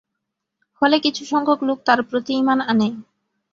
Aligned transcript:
ফলে 0.81 0.97
কিছু 1.05 1.23
সংখ্যক 1.25 1.59
লোক 1.67 1.77
তাঁর 1.87 1.99
প্রতি 2.09 2.31
ঈমান 2.41 2.59
আনে। 2.71 2.87